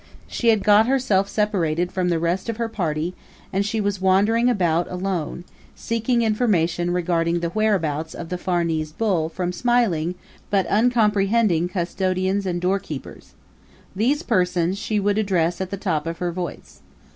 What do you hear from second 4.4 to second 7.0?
along about alone, seeking information